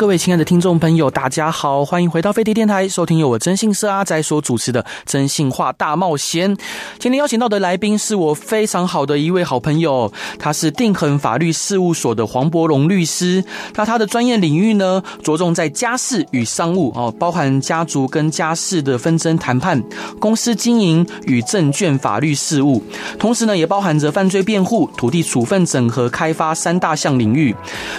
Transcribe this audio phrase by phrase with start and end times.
[0.00, 6.56] 各位亲爱的听众朋友，大家好，欢迎回到飞碟电台，收听由我征信社阿仔所主持的《征信化大冒险》。
[6.98, 13.44] 今天邀请到的来宾是我非常好的一位好朋友，他是定恒法律事务所的黄伯龙律师。
[13.74, 19.78] 那他的专业领域呢，着重在家事与商务哦，包含家族跟家事的纷争谈判、
[20.18, 22.82] 公司经营与证券法律事务，
[23.18, 27.54] 同时呢，也包含着犯罪辩护、土地处分整合开发三大项领域。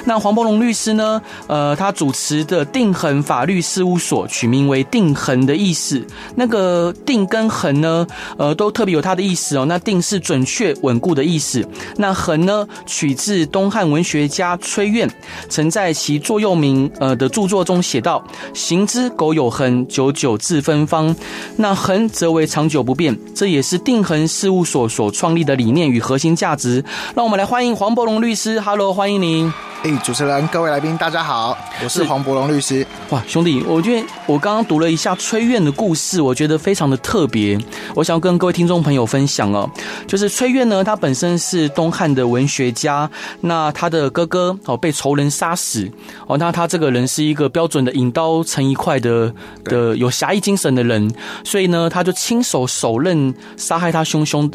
[0.05, 1.61] 那黄伯龙律师呢，呃。
[1.61, 6.05] 呃，主持的定恒法律事务所取名为“定恒”的意思，
[6.35, 8.05] 那个“定”跟“恒”呢，
[8.37, 9.65] 呃，都特别有它的意思哦。
[9.65, 11.67] 那“定”是准确、稳固的意思，
[11.97, 15.09] 那“恒”呢，取自东汉文学家崔苑
[15.49, 21.15] 曾在其座右铭呃的著作中写道：“行之苟有恒，久久自芬芳。”
[21.57, 26.83] 那“恒”则为长久不变，这也是定恒事务所所创立的理念与核心价值。
[27.15, 29.51] 让我们来欢迎黄伯龙律师，Hello，欢迎您。
[29.83, 32.85] 哎，主持人，各位来宾，大家好，我是黄柏龙律师。
[33.09, 37.57] 哇，兄弟，我觉得我刚刚读了一下崔院的故事，我觉得非常的特别，
[37.95, 39.67] 我想要跟各位听众朋友分享哦。
[40.05, 43.09] 就是崔院呢，他本身是东汉的文学家，
[43.39, 45.89] 那他的哥哥哦被仇人杀死
[46.27, 51.11] 哦，那他这个人是一个标准的引刀成一块的的有侠义精神的人，
[51.43, 54.47] 所以呢，他就亲手手刃杀害他兄兄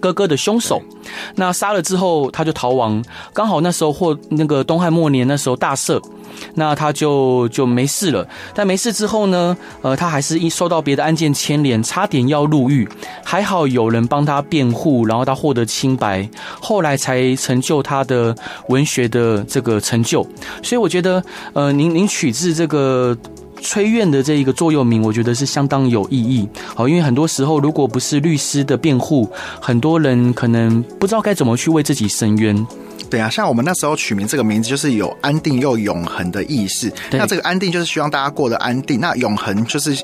[0.00, 0.82] 哥哥的凶手。
[1.36, 4.65] 那杀了之后，他就逃亡，刚好那时候或那个。
[4.66, 6.02] 东汉末年那时候大赦，
[6.54, 8.26] 那他就就没事了。
[8.54, 12.86] 但没事之后呢，呃，他还是一受到别的案件牵连，差点要入狱，
[13.24, 16.28] 还好有人帮他辩护，然后他获得清白，
[16.60, 18.34] 后来才成就他的
[18.68, 20.26] 文学的这个成就。
[20.62, 21.22] 所以我觉得，
[21.52, 23.16] 呃，您您取自这个
[23.66, 26.48] 崔苑的这一个座右铭，我觉得是相当有意义。
[26.72, 29.28] 好，因为很多时候如果不是律师的辩护，
[29.60, 32.64] 很多人可能不知道该怎么去为自己申冤。
[33.08, 36.90] 对啊，像我们那时候取名这个名字，就是有安定又永恒的意思。
[37.12, 39.96] 那这个安定就是希望大家过得安定，那永恒就是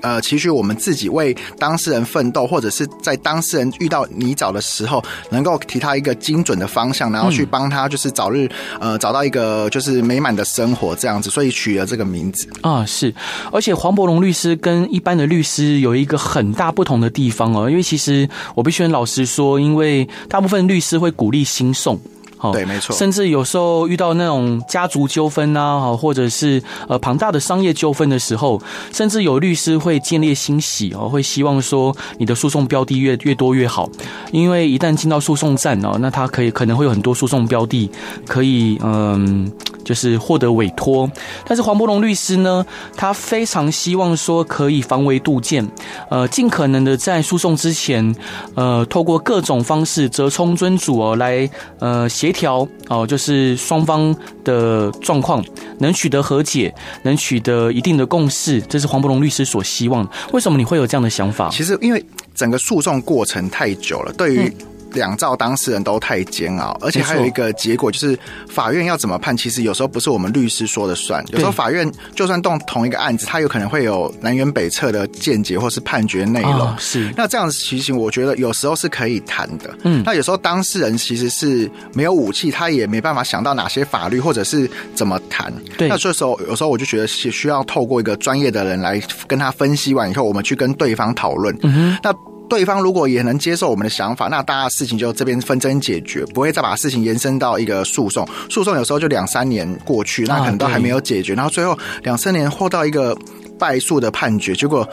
[0.00, 8.48] 呃期许我们自己为当事人奋斗，或者是在当事人遇到泥沼的时候，能够提他一个精准的方向，然后去帮他就是早日
[8.80, 12.86] 呃找到一个就是美满的生活这样子，所以取了这个名字啊。
[12.90, 13.14] 是，
[13.52, 21.96] 而且黄伯龙律师跟一般的律师有一个很大不同的地方哦，因为其实我必须老实说，因为大部分律师会鼓励新送。
[22.40, 22.52] 讼。
[22.52, 22.94] 对，没错。
[22.96, 28.60] 甚至有时候遇到那种家族纠纷啊，或者是呃庞大的商业纠纷的时候，
[28.92, 33.88] 甚至有律师会建立欣喜哦，会希望说你的诉讼标的越越多越好，
[34.32, 37.90] 因为一旦进到诉讼站哦，那他可以可能会有很多诉讼标的
[38.26, 39.50] 可以嗯。
[39.82, 41.10] 就是获得委托，
[41.44, 42.64] 但是黄伯龙律师呢，
[42.94, 45.66] 他非常希望说可以防微杜渐，
[46.10, 48.14] 呃，尽可能的在诉讼之前，
[48.54, 51.48] 呃，透过各种方式折冲尊主哦，来
[51.80, 54.14] 呃协调哦，就是双方
[54.44, 55.44] 的状况
[55.78, 60.10] 能取得和解，能取得一定的共识，这是黄伯龙律师所希望的。
[60.32, 61.48] 为什么你会有这样的想法？
[61.50, 62.04] 其实因为
[62.34, 64.66] 整个诉讼过程太久了，对于、嗯。
[64.92, 68.18] 两造当事人都太煎熬，而且还有一个结果就是
[68.48, 71.24] 法院要怎么判，其实有时候不是我们律师说的算。
[71.32, 76.60] 有时候法院就算动同一个案子，他有可能会有南辕北辙的见解或是判决内容。
[76.60, 79.70] 哦，是，那这样子情形，我觉得有时候是可以谈的。
[79.84, 85.52] 嗯，那有时候当事人其实是没有武器，他也没办法想到哪些法律或者是怎么谈。
[85.76, 91.56] 对，那这时候有时候我就觉得是需要透过一个专业的人来跟他分析完以后，我们去跟对方讨论。
[91.62, 92.29] 嗯哼，那。
[92.50, 98.28] 对方如果也能接受我们的想法，那大家事情就这边纷争解决，不会再把事情延伸到一个诉讼。
[98.50, 103.16] 诉讼有时候就两三年过去，那可能都还没有解决，然后最后两三年获到一个
[103.58, 104.86] 败诉的判决，结果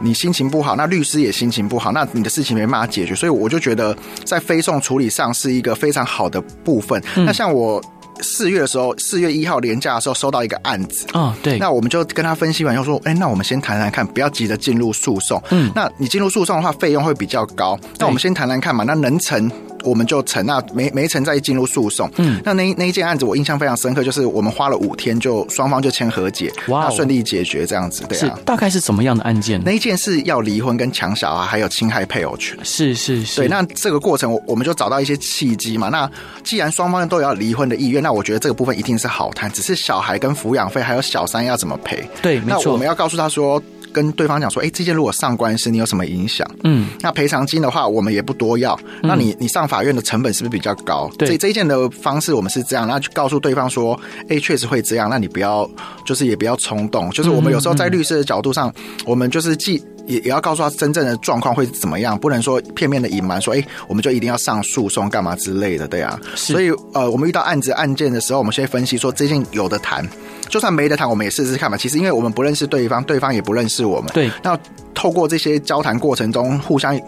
[0.00, 3.14] 你心情不好，那律师也心情不好，那你的事情没办法解决。
[3.14, 7.02] 所以我就觉得在非讼处理上是一个非常好的部分。
[7.14, 7.80] 那像我。
[8.20, 19.50] 四月的时候，四月一号连假的时候收到一个案子，啊、哦，对，那我们就跟他分析完，又说，哎，那我们先谈谈看，不要急着进入诉讼，嗯，那你进入诉讼的话，费用会比较高，那我们先谈谈看嘛，那能成。
[19.84, 22.10] 我们就成，那没没成再进入诉讼。
[22.16, 28.02] 嗯，那那那一件案子我印象非常深刻，就是我们花了五天就双方就签和解，哇，顺利解决这样子。
[28.08, 29.62] 对啊，大概是什么样的案件？
[29.64, 32.58] 那一件是要离婚跟抢小孩，还有侵害配偶权。
[32.64, 33.36] 是是是。
[33.36, 35.88] 对，那这个过程我我们就找到一些契机嘛。
[35.88, 36.10] 那
[36.42, 39.50] 既然双方都有要离婚的意愿，那我觉得这个部分一定是好谈。
[39.50, 42.08] 只是小孩跟抚养费还有小三要怎么赔？
[42.22, 42.62] 对，没错。
[42.64, 43.60] 那我们要告诉他说。
[43.96, 46.46] 跟对方讲说，哎，这件如果上官司，你有什么影响？
[46.64, 48.78] 嗯，那赔偿金的话，我们也不多要。
[49.02, 51.10] 那你你上法院的成本是不是比较高？
[51.16, 53.98] 对，这这一件的方式我们是这样，那就告诉对方说，
[54.28, 55.66] 哎，确实会这样，那你不要，
[56.04, 57.10] 就是也不要冲动。
[57.12, 58.70] 就是我们有时候在律师的角度上，
[59.06, 66.20] 我们就是既也也要告诉他真正的状况会怎么样，不能说片面的隐瞒，说哎，我们就一定要上诉讼干嘛之类的，对啊。
[66.34, 70.06] 所以呃，我们遇到案子案件的时候，我们先分析说这件有的谈。
[70.48, 71.76] 就算没得谈，我们也试试看嘛。
[71.76, 74.10] 其实，因为我们不认识对方，对方也不认识我们。
[74.12, 74.30] 对。
[74.42, 74.58] 那
[74.94, 76.98] 透过这些交谈过程中，互相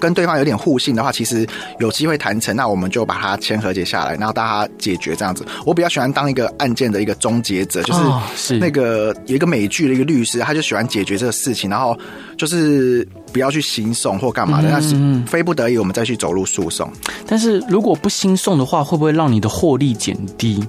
[0.00, 1.46] 跟对方有点互信的话，其实
[1.78, 2.54] 有机会谈成。
[2.56, 5.46] 那我们就把它签和解下来，然后大家解决这样子。
[5.64, 8.00] 我比较喜欢当一个案件的一个终结者，就是
[8.34, 11.96] 是那个有一个美剧的一个律师，他就喜欢解决这个事情，然后
[12.36, 14.68] 就是不要去行讼或干嘛的。
[14.70, 16.90] 但是非不得已，我们再去走入诉讼。
[17.26, 20.64] 但是如果不兴讼的话，会不会让你的获利减低？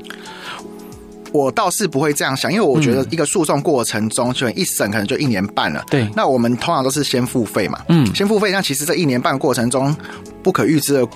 [1.31, 5.83] 我倒是不会这样想，因为我觉得一个诉讼过程中，就一审可能就一年半了。
[5.89, 8.51] 对，那我们通常都是先付费嘛，嗯，先付费。
[8.51, 9.95] 那其实这一年半过程中，
[10.41, 11.07] 不可预知的。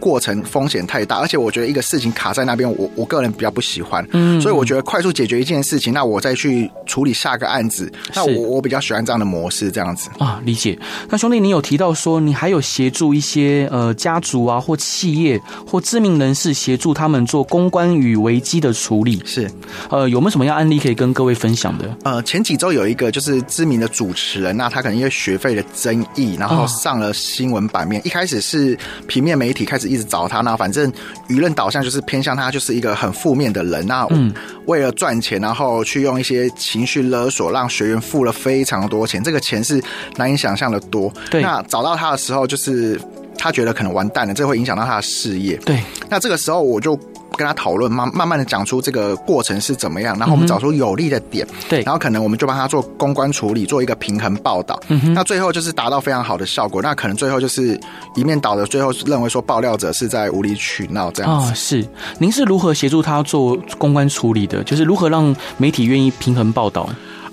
[0.00, 10.08] 过程风险太大，而且我觉得一个事情卡在那边，我我个人比较不喜欢，嗯，所以我觉得快速解决一件事情，那我再去处理下个案子，那我我比较喜欢这样的模式，这样子。
[10.18, 10.78] 啊，理解。
[11.10, 19.50] 那兄弟，你有提到说你还有协助一些呃家族啊或企业或知名人士协助他们做公关与危机的处理，是。
[19.90, 21.94] 呃有没有什么样案例可以跟各位分享的？
[22.04, 29.89] 呃，前几周有一个就是知名的主持人，那他可能因为学费的争议，然后上了新闻版面，哦，一开始是平面媒体开始。
[29.90, 30.90] 一直找他，那反正
[31.28, 33.86] 舆论导向就是偏向他，就是一个很负面的人。
[33.86, 34.06] 那
[34.66, 39.82] 为了赚钱，然后去用一些情绪勒索，让学员付了非常多钱，这个钱是
[40.16, 41.12] 难以想象的多。
[41.30, 43.00] 对，那找到他的时候，就是
[43.36, 45.56] 他觉得可能完蛋了，这会影响到他的事业。
[45.64, 46.98] 对，那这个时候我就。
[47.40, 56.82] 跟他讨论，慢慢慢的讲出这个过程是怎么样，然后我们找出有利的点，嗯、对，然后可能我们就帮他做公关处理，做一个平衡报道，嗯哼，那最后就是达到非常好的效果。
[56.82, 57.80] 那可能最后就是
[58.14, 61.50] 一面倒的，最后认为说爆料者是在无理取闹这样子。
[61.50, 61.88] 哦，是，
[62.18, 64.62] 您是如何协助他做公关处理的？
[64.64, 66.86] 就是如何让媒体愿意平衡报道？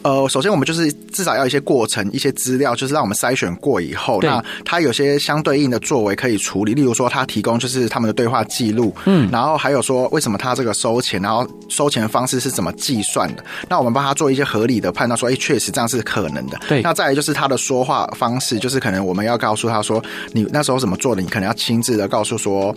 [0.07, 6.74] 呃，首先我们就是至少要一些过程、一些资料，就是让我们筛选过以后，那他有些相对应的作为可以处理。
[6.74, 13.44] 例如说，他提供就是他们的对话记录，嗯，然后还有说为什么他这个收钱，然后收钱的方式是怎么计算的？
[13.68, 16.57] 那我们帮他做一些合理的判断，说，哎，确实这样是可能的。
[16.69, 16.81] 对。
[16.81, 20.01] 那再来就是他的说话方式，就是可能我们要告诉他说，
[20.31, 21.21] 你那时候怎么做的？
[21.21, 22.74] 你可能要亲自的告诉说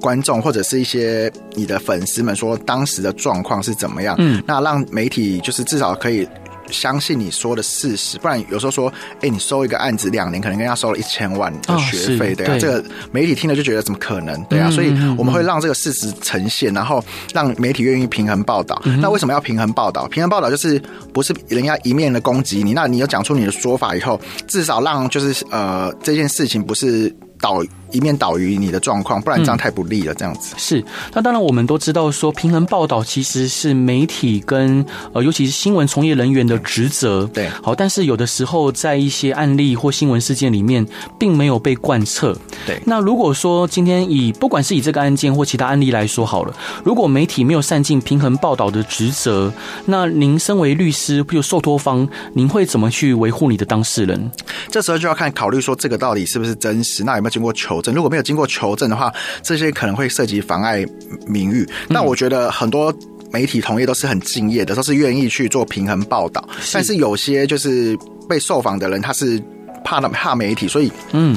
[0.00, 4.14] 观众或者是一些你的粉丝们说当时的状况是怎么样。
[4.18, 4.42] 嗯。
[4.46, 6.26] 那让媒体就是至少可以。
[6.70, 18.80] 相信你说的事实，不然有时候说，哎、欸，你收一个案子两年，可能跟人家收了一千万的学费，对啊，这个媒体听了就觉得怎么可能，对啊，嗯、所以我们会让这个事实呈现，然后让媒体愿意平衡报道。
[18.84, 20.06] 嗯、那为什么要平衡报道？
[20.08, 20.80] 平衡报道就是
[21.12, 27.14] 不是人家一面的攻击你，那你有讲出你的说法以后，至少让就是呃这件事情不是。
[27.42, 30.14] 倒一面倒于你的状况，不然这样太不利了。
[30.14, 30.84] 这样子、嗯、是。
[31.12, 37.24] 那当然，我们都知道说，平衡报道其实是媒体跟呃，尤其是新闻从业人员的职责。
[37.32, 40.86] 对，好，但是有的时候在一些案例或新闻事件里面，
[41.18, 42.36] 并没有被贯彻。
[42.66, 42.80] 对。
[42.84, 46.54] 那如果说今天以不管是以这个案件或其他案例来说好了，
[46.84, 49.50] 如果媒体没有善尽平衡报道的职责，
[49.86, 54.30] 那您身为律师，比如受托方，您会怎么去维护你的当事人？
[54.68, 57.02] 这时候就要看考虑说，这个到底是不是真实？
[57.02, 57.30] 那有没有？
[57.30, 60.84] 经过求证，如果没有经过求证的话，这些可能会涉及妨碍
[61.26, 61.68] 名誉。
[61.88, 62.92] 那我觉得很多
[63.32, 66.46] 媒体同业都是很敬业的，都是愿意去做平衡报道。
[66.72, 67.96] 但是有些就是
[68.28, 69.40] 被受访的人，他是
[69.84, 71.36] 怕怕媒体，所以嗯，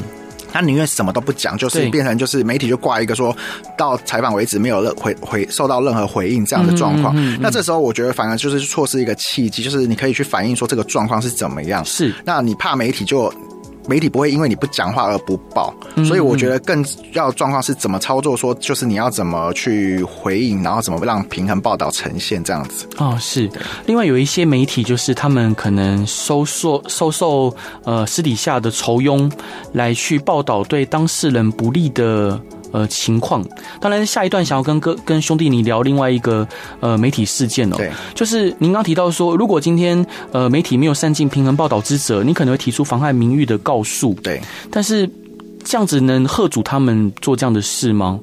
[0.52, 3.36] 他宁愿什么都不讲，就是变成就是媒体就挂一个说
[3.78, 7.16] 到采访为止，没有任回回受到任何回应这样的状况。
[7.40, 11.84] 那这时候我觉得反而就是错失一个契机，就是你可以去反映说这个状况是怎么样。
[11.86, 13.34] 是，那你怕媒体就。
[13.88, 15.74] 媒体不会因为你不讲话而不报，
[16.06, 22.88] 所以我觉得更要状况是怎么操作，说就是你要怎么去回应，然后怎么让平衡报道呈现这样子。
[22.98, 23.50] 哦，是。
[23.86, 29.32] 另外有一些媒体就是他们可能收受收受呃私底下的酬庸
[29.74, 32.40] 来去报道对当事人不利的。
[32.74, 33.42] 呃，情况。
[33.80, 36.46] 当然，下一段想要跟哥跟兄弟你聊另外一个
[36.82, 44.42] 呃媒体事件哦，对，就是您刚提到说，如果今天呃媒体没有善尽平衡报道之责，你可能会提出妨害名誉的告诉，对。
[44.72, 45.10] 但是
[45.64, 48.20] 这样子能喝阻他们做这样的事吗？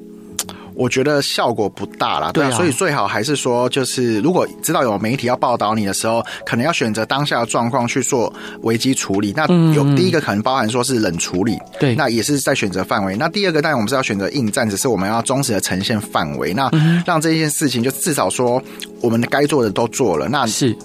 [0.81, 8.33] 我觉得效果不大啦，对啊，所以最好还是说，就是如果知道有媒体要报道你的时候，可能要选择当下的状况去做
[8.63, 9.31] 危机处理。
[9.37, 13.15] 那有第一个可能包含说是冷处理，对，那也是在选择范围。
[13.15, 16.51] 那第二个当然我们是要选择应战，只是我们要忠实的呈现范围。
[16.51, 16.67] 那
[17.05, 18.59] 让这件事情就至少说
[19.01, 20.75] 我们该做的都做了，那是。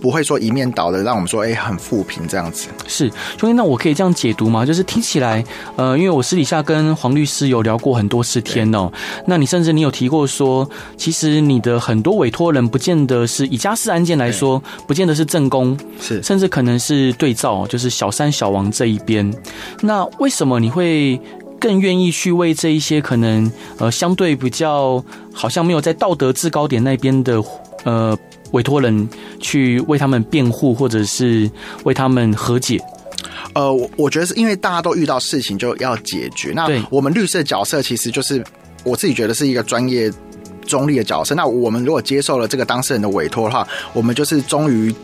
[0.00, 2.68] 不会说一面倒的让我们说哎、欸、很负评这样子。
[2.86, 4.64] 是兄弟，那我可以这样解读吗？
[4.64, 5.44] 就是听起来，
[5.76, 8.92] 呃，因为我私底下跟黄律师有聊过很多次天哦，
[9.26, 19.32] 那你甚至你有提过说，其实你的很多委托人不见得是以家事案件来说，不见得是正宫，是甚至可能是对照，就是小三小王这一边。
[19.80, 21.20] 那为什么你会
[21.58, 27.42] 更愿意去为这一些可能呃相对比较好像没有在道德制高点那边的
[27.84, 28.16] 呃？
[28.52, 29.08] 委托人
[29.40, 31.50] 去为他们辩护，或者是
[31.84, 32.80] 为他们和解。
[33.54, 36.52] 呃，我我觉得是因为大家都遇到事情就要解决。
[36.54, 38.44] 那我们律师的角色其实就是
[38.84, 40.12] 我自己觉得是一个专业
[40.66, 41.34] 中立的角色。
[41.34, 44.94] 那我们如果接受了这个当事人的委托的话，我们就是忠于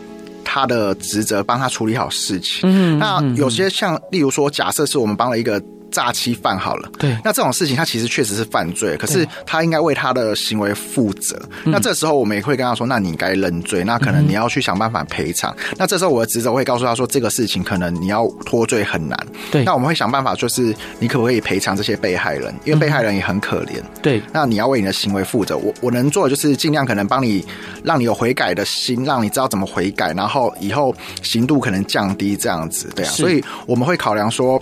[0.43, 2.61] 他的职责，帮他处理好事情。
[2.63, 5.61] 嗯，那有些像例如说，假设是我们帮了一个。
[5.93, 11.39] 诈欺犯好了，对，那这种事情他其实确实是犯罪，可是他应该为他的行为负责。
[11.63, 15.55] 那这时候我们也会跟他说，那你应该认罪，那可能你要去想办法赔偿。
[15.77, 19.17] 那这时候我的职责会告诉他说，这个事情可能你要脱罪很难。
[19.51, 22.51] 对，那我们会想办法，就是你可不可以赔偿这些被害人？
[22.65, 23.79] 因为被害人也很可怜。
[24.01, 25.55] 对，那你要为你的行为负责。
[25.55, 27.45] 我我能做的就是尽量可能帮你，
[27.83, 32.89] 让你有悔改的心，让你知道怎么悔改，然后以后刑度可能降低这样子。
[32.95, 34.59] 对啊，所以我们会考量说。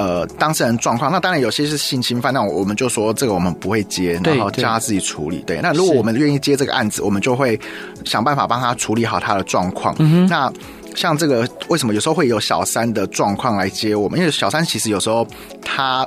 [0.00, 5.44] 呃，当事人状况，那当然有些是性侵犯，那我们就说这个我们不会接，然后叫他自己处理。
[5.46, 7.60] 对，对，那如果我们愿意接这个案子，我们就会
[8.06, 9.94] 想办法帮他处理好他的状况。
[9.98, 10.26] 嗯。
[10.26, 10.50] 那
[10.96, 14.18] 像这个，为什么有时候会有小三的状况来接我们？
[14.18, 15.26] 因为小三其实有时候
[15.62, 16.06] 他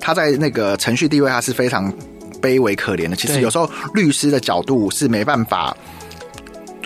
[0.00, 1.92] 他在那个程序地位他是非常
[2.42, 3.14] 卑微可怜的。
[3.14, 5.76] 其实有时候律师的角度是没办法。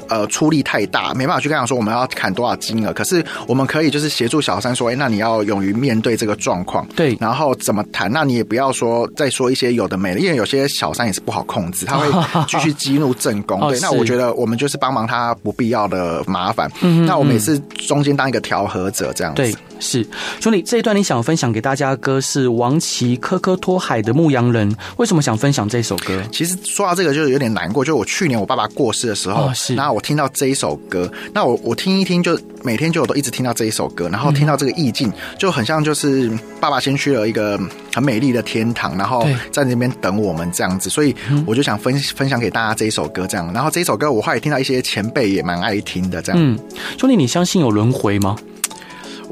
[0.08, 2.92] 呃，出力太大，没办法去跟他说我们要砍多少金额。
[2.92, 8.10] 可是我们可以就是协助小三说，哎、欸，那你要勇于面对这个状况，对，然后怎么谈？
[8.12, 12.06] 那你也不要说再说一些有的没的，因为有些小三也是不好控制，他会
[12.48, 13.60] 继续激怒正宫。
[13.68, 16.70] 对，那我觉得我们就是帮忙他不必要的麻烦。
[16.82, 19.42] 嗯，那我们也是中间当一个调和者这样子。
[19.42, 20.06] 对，是
[20.40, 26.22] 兄弟，这一段你想分享给大家的歌是王琦科科托海的《牧羊人》，为什么想分享这首歌？
[26.30, 30.02] 其实说到这个就有点难过，就我去年我爸爸过世的时候，哦、是，然后我。
[30.02, 36.28] 听到这一首歌，那我我听一听，就每天就我都一直听到这一首歌，然后听到这个意境，就很像就是
[36.60, 37.58] 爸爸先去了一个
[37.94, 41.14] 很美丽的天堂，然后在那边等我们这样子，所以
[41.46, 43.50] 我就想分分享给大家这一首歌这样。
[43.54, 46.42] 然后这一首歌我后来听到一些前辈也蛮爱听的这样。
[46.42, 46.58] 嗯，
[46.98, 48.36] 兄弟，你相信有轮回吗？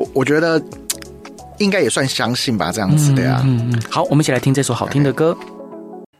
[0.00, 0.62] 我我觉得
[1.58, 3.42] 应该也算相信吧，这样子的呀。
[3.44, 5.36] 嗯嗯，好，我们一起来听这首好听的歌。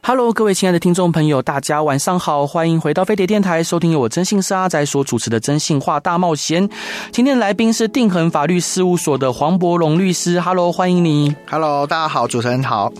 [0.03, 6.67] Hello，各位亲爱的听众朋友，大家晚上好，欢迎回到飞碟电台，收听由我真性是阿仔所主持的《真性话大冒险》。
[7.11, 11.35] 今天的来宾是定恒法律事务所的黄伯龙律师，Hello，欢迎你。
[11.47, 12.91] Hello，大家好，主持人好。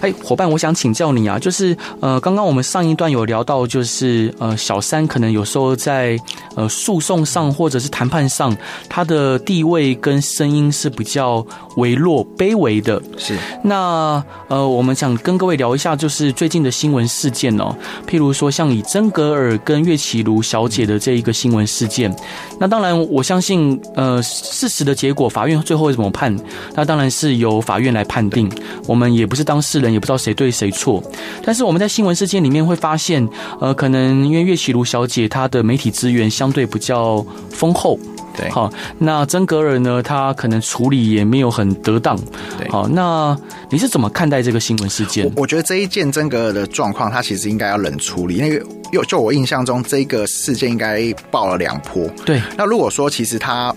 [0.00, 6.18] 哎，伙伴，我想请教你啊，就是呃，刚刚我们上一段有聊到，就是呃，小三可能有时候在
[6.54, 8.56] 呃诉讼上或者是谈判上，
[8.88, 11.46] 他的地位跟声音是比较
[11.76, 13.00] 微弱、卑微的。
[13.18, 13.36] 是。
[13.62, 16.45] 那呃，我们想跟各位聊一下，就是最。
[16.46, 17.76] 最近的新闻事件哦，
[18.06, 22.14] 譬如说像以曾格尔跟岳启儒小姐的这一个新闻事件，
[22.60, 26.38] 那当然我相信，呃，事实的结果，法院最后会怎么判，
[26.76, 28.48] 那当然是由法院来判定。
[28.86, 31.02] 我们也不是当事人，也不知道谁对谁错。
[31.42, 33.28] 但是我们在新闻事件里面会发现，
[33.60, 37.98] 呃，可能因为岳启儒小姐她的媒体资源相对比较丰厚。
[38.36, 40.02] 对，好，那曾格尔呢？
[40.02, 42.16] 他可能处理也没有很得当。
[42.58, 43.36] 对，好，那
[43.70, 45.24] 你是怎么看待这个新闻事件？
[45.24, 48.36] 我，我觉得这一件曾格尔的状况，他其实应该要冷处理。
[48.36, 48.62] 因为
[48.92, 52.06] 又就我印象中，这个事件应该爆了两波。
[52.24, 53.74] 对，那如果说其实他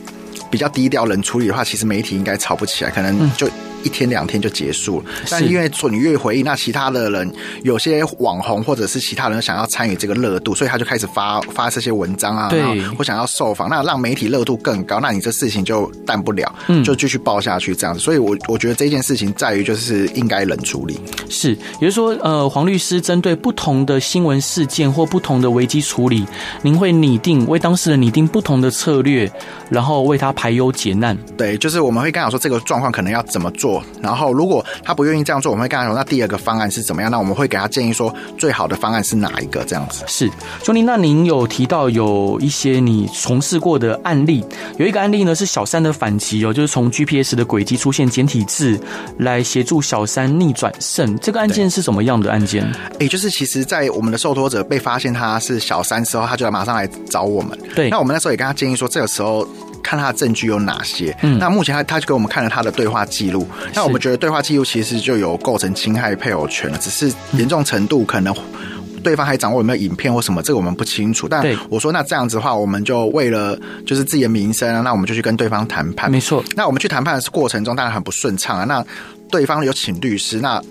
[0.50, 3.50] 比较低调冷处理的话，其实媒体应该吵不起来，可能就。
[3.84, 7.34] 一天两天就结束了，但因为说你越回忆，那其他的人
[7.64, 18.00] 有些网红或者是其他人想要参与这个热度，所以他就开始发发这些文章啊，对，或想要受访，那让媒体热度更高，那你这事情就淡不了，嗯，就继续报下去这样子。
[18.00, 26.26] 所以我我觉得这件事情在于就是应该冷处理，是，也就是说，呃，黄律师针对不同的新闻事件或不同的危机处理，
[26.62, 29.32] 您会拟定为当事人拟定不同的策略，
[29.70, 31.18] 然后为他排忧解难。
[31.38, 33.69] 对，就是我们会跟他说这个状况可能要怎么做。
[34.02, 37.12] 然后，如果他不愿意这样做，我们会跟他说，那第二个方案是怎么样？
[37.12, 39.64] 那我们会给他建议说，最好的方案是哪一个？
[39.66, 40.30] 这样子是
[40.64, 40.82] 兄弟。
[40.82, 44.44] 那您有提到有一些你从事过的案例，
[44.78, 48.80] 有一个案例呢是小三的反击哦，就是从 GPS 的轨迹出现简体字
[49.18, 51.18] 来协助小三逆转胜。
[51.20, 52.66] 这个案件是什么样的案件？
[53.00, 57.58] 哎，就是其实，在我们的受托者被发现他是小三之后，他就马上来找我们。
[57.76, 59.48] 对，那我们那时候也跟他建议说，这个时候。
[59.80, 61.16] 看他的证据有哪些？
[61.22, 63.48] 嗯，那目前他他就给我们看了他的对话记录。
[63.74, 68.34] 那我们觉得对话记录其实就有构成侵害配偶权了，只是严重程度可能
[69.02, 71.28] 对方还掌握有没有影片或什么，这个我们不清楚。
[71.28, 76.12] 但我说那这样子的话，我们就为了就是自己的名声啊，那我们就去跟对方谈判。
[76.12, 76.44] 没错。
[76.56, 78.66] 那我们去谈判的过程中，当然很不顺畅啊。
[78.66, 78.86] 那
[79.30, 80.62] 对方有请律师，那。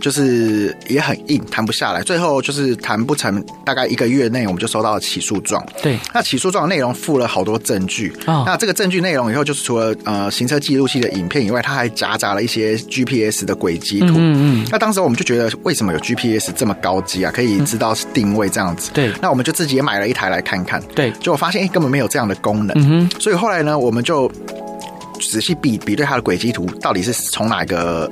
[0.00, 3.42] 就是也很硬，谈不下来，最后就是谈不成。
[3.64, 5.64] 大概一个月内，我们就收到了起诉状。
[5.82, 8.12] 对，那起诉状的内容附了好多证据。
[8.26, 14.08] 哦，那这个证据内容以后，就是除了呃行车记录器的影片以外，它还夹杂了一些 GPS 的轨迹图。
[14.16, 14.66] 嗯嗯。
[14.70, 17.32] 那当时我们就觉得，为什么有 GPS 这么高级啊？
[17.34, 18.90] 可以知道定位这样子。
[18.92, 19.10] 对。
[19.22, 20.82] 那我们就自己也买了一台来看看。
[20.94, 21.10] 对。
[21.12, 22.76] 结果发现，哎，根本没有这样的功能。
[22.76, 23.20] 嗯哼。
[23.20, 24.30] 所以后来呢，我们就
[25.34, 28.08] 仔细比比对它的轨迹图，到底是从哪个。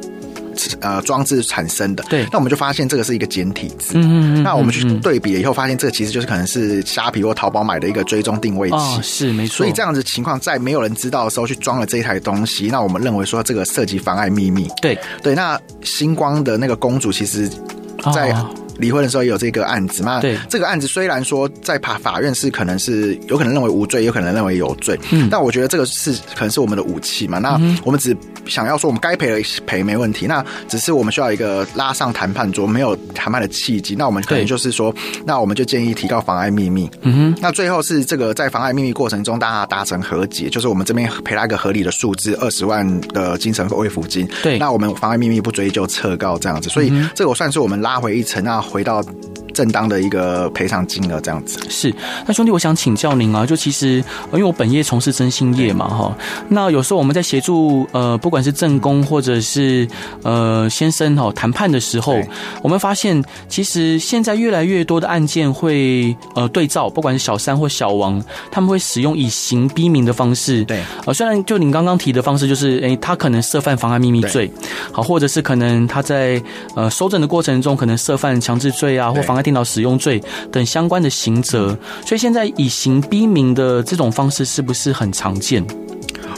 [0.83, 9.57] 呃，装置产生的，对，那我们就发现这个是一个简体字，嗯嗯嗯，那我们去对比了以后，发现这个其实就是可能是虾皮或淘宝买的一个追踪定位器，哦，是没错。
[9.57, 15.35] 所以这样子情况，在没有人知道的时候去装了这一台东西，那我们认为说这个涉及妨碍秘密，对对。
[15.35, 17.49] 那星光的那个公主，其实，
[18.15, 18.37] 在。
[18.83, 20.21] 哦离婚的时候也有这个案子嘛？
[20.21, 27.39] 对，这个案子虽然说在法法院是可能是有可能认为无罪，有可能认为有罪，嗯，但我觉得这个是可能是我们的武器嘛。
[27.39, 27.53] 那
[27.85, 34.93] 我们只想要说，我们该赔的赔没问题，那只是我们需要一个拉上谈判桌，没有谈判的契机，那我们可能就是说，
[35.25, 36.91] 那我们就建议提高妨碍秘密。
[37.03, 44.29] 嗯哼，那最后是这个在妨碍秘密过程中，大家达成和解，就是我们这边赔他一个合理的数字，二十万的精神慰抚金。
[44.43, 48.61] 对，那我们妨碍秘密不追究，撤告这样子，所以这个我算是我们拉回一层啊。
[48.73, 49.05] 回到
[49.53, 51.95] 正当的一个赔偿金额这样子是。
[52.27, 53.97] 那兄弟，我想请教您啊，就其实
[54.33, 56.17] 因为我本业从事征信业嘛哈，
[56.49, 59.87] 那有时候我们在协助呃，不管是正宫或者是
[60.23, 62.19] 呃先生哈谈判的时候，
[62.63, 70.65] 我们发现其实现在越来越多的案件会呃对照，不管是小三或小王，他们会使用以刑逼民的方式。
[70.65, 74.51] 对，呃，虽然就您刚刚提的方式，就是诶、欸，他可能涉犯妨碍秘密罪，
[74.91, 76.43] 好，或者是可能他在
[76.75, 81.77] 呃收证的过程中可能涉犯强制罪啊，或妨碍电脑使用罪等相关的刑责，
[82.07, 85.65] 所以现在以刑逼民的这种方式是不是很常见？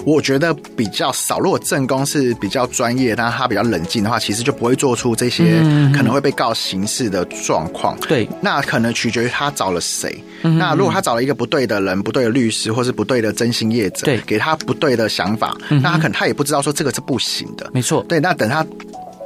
[0.07, 1.38] 我觉得比较少。
[1.38, 5.58] 如果正宫是比较专业，但他比较冷静的话，其实就不会做出这些
[5.95, 7.97] 可能会被告刑事的状况。
[8.00, 10.23] 对，那可能取决于他找了谁。
[10.43, 17.71] 那如果他找了一个不对的人、不对的律师，或是不对的征信业者，对，给他不对的想法，那他可能他也不知道说这个是不行的。
[17.73, 18.67] 没错，对，那等他。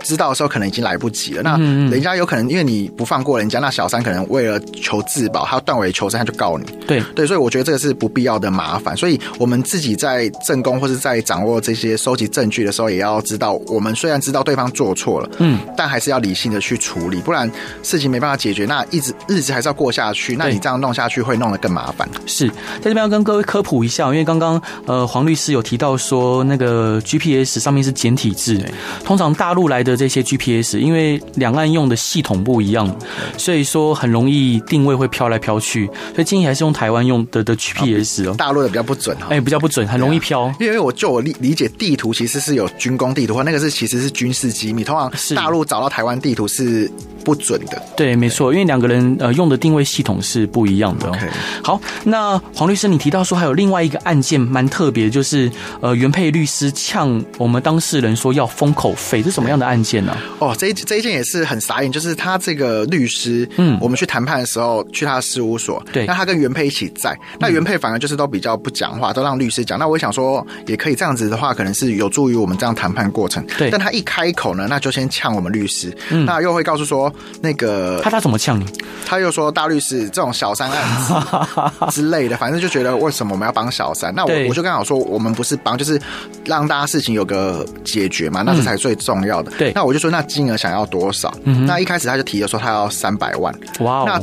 [0.04, 1.42] 知道的时候可能已经来不及了。
[1.42, 1.56] 那
[1.90, 6.64] 人家有可能因为你不放过人家，那小三可能为了求自保，他要断尾求生，他就告你。
[6.86, 8.96] 对对，所以我觉得这个是不必要的麻烦。
[8.96, 17.50] 所以我们自己在正宫或是在掌握这些收集证据的时候，也要知道，我们虽然知道对方做错了，嗯，但还是要理性的去处理，不然
[17.82, 20.36] 事情没办法解决，那一直日子还是要过下去。
[20.36, 22.08] 那你这样弄下去会弄得更麻烦。
[22.26, 28.60] 是在这边要跟各位科普一下，因为刚刚呃黄律师有提到说那个 GPS 上面是简体字，
[29.04, 29.98] 通常大陆来的。
[29.98, 32.88] 这些 GPS，因为两岸用的系统不一样，
[33.36, 38.34] 所以说很容易定位会飘来飘去，所以建议还是用台湾用的的 GPS 哦。
[38.38, 40.54] 大陆的比较不准哈，哎，比较不准，很容易飘。
[40.60, 46.88] 因为我就我理理解，地图其实是有军工地图，或那个是其实是军事机密，通常是大陆找到台湾地图是
[47.24, 47.82] 不准的。
[47.96, 51.08] 对，没错，因为两个人呃用的定位系统是不一样的。
[51.08, 51.26] OK，
[51.64, 59.77] 好，那黄律师，你提到说还有另外一个案件蛮特别，就是呃原配律师呛我们当事人说要封口费，这是什么样的案件？
[59.78, 60.16] 案件呢？
[60.40, 69.78] 哦，这一这一件也是很傻眼，就是他这个律师，嗯，我们去谈判的时候，去他的事务所，对，那他跟原配一起在，那原配反而就是都比较不讲话，都让律师讲。
[69.78, 73.44] 那我想说，也可以这样子的话，可能是有助于我们这样谈判过程。
[73.56, 78.66] 对，但他一开口呢，那就先呛我们律师，嗯，那又会告诉说，那个他他怎么呛你？
[79.06, 81.14] 他又说大律师这种小三案子
[81.92, 84.12] 之类的，反正就觉得为什么我们要帮小三？
[84.14, 86.00] 那我我就刚好说，我们不是帮，就是
[86.44, 89.52] 让大家事情有个解决嘛，那这才最重要的。
[89.68, 89.72] 对。
[89.74, 91.32] 那我就说，那金额想要多少？
[91.44, 93.54] 嗯、那一开始他就提了说，他要三百万。
[93.80, 94.04] 哇、哦！
[94.06, 94.22] 那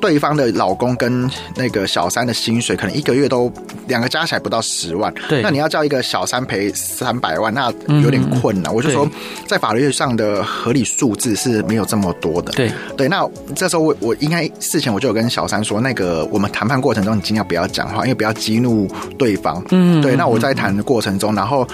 [0.00, 3.52] 对方的老公跟那个小三的薪水，可能一个月都
[3.86, 5.12] 两个加起来不到十万。
[5.28, 5.42] 对。
[5.42, 8.72] 那你要叫一个小三赔三百万，那有点困难。
[8.72, 9.08] 嗯、我就说，
[9.46, 12.52] 在法律上的合理数字是没有这么多的。
[12.52, 13.08] 对对。
[13.08, 19.62] 那这时候我我应该事前我就有跟小三说，那个我们谈判过程中，你尽量不要讲话，因为不要激怒对方。
[19.70, 20.00] 嗯。
[20.00, 20.16] 对。
[20.16, 21.66] 那我在谈的过程中，然后。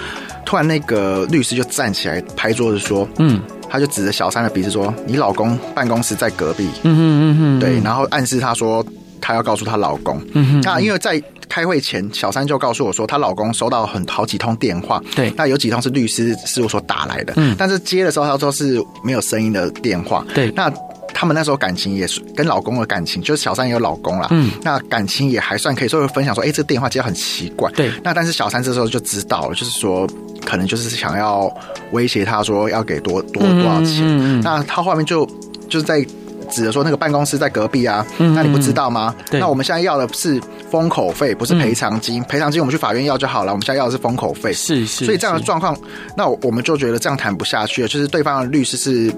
[0.45, 6.69] 突然，那个律师就站起来拍桌子说：“嗯，他就指着小三的鼻子说，你老公办公室在隔壁。
[6.83, 8.85] 嗯嗯嗯哼，对，然后暗示他说
[9.21, 10.21] 他要告诉她老公。
[10.33, 15.01] 嗯哼，那因为在开会前，小三就告诉我说，她老公收到很好几通电话。
[15.15, 17.33] 对，那有几通是律师事务所打来的。
[17.37, 20.25] 嗯，但是接的时候他说是没有声音的电话。
[20.33, 20.71] 对，那。”
[21.13, 24.27] 他们那时候感情也是跟老公的感情，就是小三也有老公啦。
[24.29, 27.71] 嗯，那感情也还算可以，所以分享说，哎、欸，这个电话接得很奇怪。
[27.71, 30.07] 对，那但是小三这时候就知道了，就是说
[30.47, 31.53] 可能就是想要
[31.91, 33.97] 威胁他说要给多多多少钱。
[33.97, 35.25] 嗯，嗯，嗯，那他后面就
[35.67, 36.01] 就是在
[36.49, 39.13] 指着说那个办公室在隔壁啊，嗯、那你不知道吗？
[39.31, 42.23] 那我们现在要的是封口费，不是赔偿金。
[42.23, 44.53] 赔偿金我们去法院要就好了，我们现在要的是封口费。
[44.53, 45.77] 是是，所以这样的状况，
[46.15, 49.11] 那我们就觉得这样谈不下去了，就是对方的律师是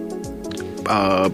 [0.86, 1.30] 呃。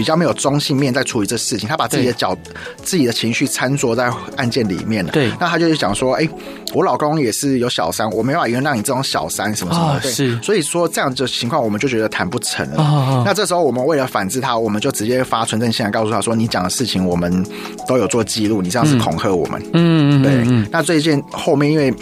[0.00, 2.34] 比较没有中性面在处理这事情，他把自己的角、
[2.82, 5.12] 自己的情绪掺着在案件里面了。
[5.12, 6.30] 对，那他就是讲说，哎、欸，
[6.72, 12.82] 我老公也是有小三，我没办法原谅你这种小三什么什么对，是，所以说这样的情况，我们就觉得谈不成了。
[12.82, 17.46] 哦、那这时候我们为了反制他，我们就直接发存证信来告诉他说，你讲的事情我们
[17.86, 19.62] 都有做记录，你这样是恐吓我们。
[19.74, 20.32] 嗯嗯，对。
[20.46, 21.94] 嗯、那最近后面因为。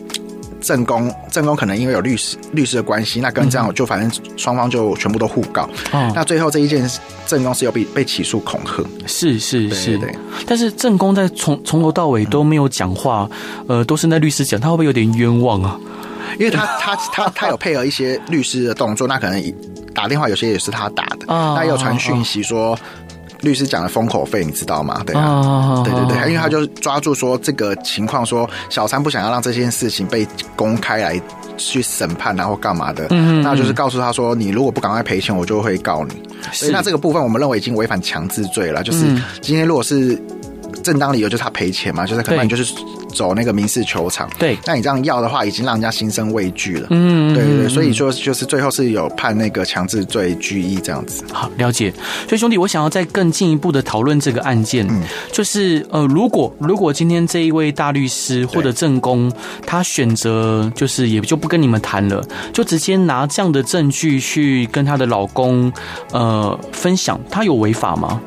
[0.61, 5.69] 正宫，正宫可能因为有律师律师的关系，那跟这样就反正双方就全部都互告。
[5.93, 6.89] 哦，那最后这一件
[7.27, 10.07] 正宫是有被被起诉恐吓，是是是的。
[10.47, 13.29] 但是正宫在从从头到尾都没有讲话，
[13.67, 15.79] 呃，都是那律师讲，他会不会有点冤枉啊？
[16.39, 19.55] 因为他他他他有配合一些律师的动作，那可能
[19.95, 22.79] 打电话有些也是他打的， 那也有传讯息说。
[23.41, 25.03] 律师讲的封口费，你知道吗？
[25.07, 31.21] 对啊，oh, 对对对，因为他就抓住说这个情况，说小三不想要让这件事情被公开来
[31.57, 36.23] 去审判，然后干嘛的，嗯，那就是告诉他说，你如果不赶快赔钱，我就会告你。
[36.53, 38.83] 所以那这个部分，我们认为已经违反强制罪了。
[38.83, 39.07] 就是
[39.41, 40.21] 今天如果是
[40.91, 42.75] 正当理由，就是他赔钱嘛，就是可能你就是。
[43.15, 46.89] 走那个民事球场，对，那你这样要的话，已经让人家心生畏惧了。
[46.91, 51.25] 嗯，对对对，所以说就是最后是有判那个强制罪拘役这样子。
[51.33, 51.91] 好，了解。
[52.29, 59.33] 所以兄弟，我想要再更进一步的讨论这个案件，嗯，就是呃，如果如果今天这一位大律师或者正宫，
[59.67, 62.23] 他选择就是也就不跟你们谈了，
[62.53, 65.73] 就直接拿这样的证据去跟他的老公
[66.13, 68.21] 呃分享，他有违法吗？